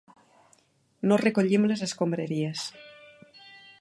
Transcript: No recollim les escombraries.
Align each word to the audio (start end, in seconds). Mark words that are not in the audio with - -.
No 1.11 1.19
recollim 1.27 1.67
les 1.73 1.83
escombraries. 1.89 2.65